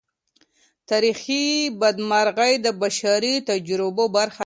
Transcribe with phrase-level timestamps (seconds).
[0.89, 1.43] تاریخي
[1.81, 4.39] بدمرغۍ د بشري تجربو برخه ده.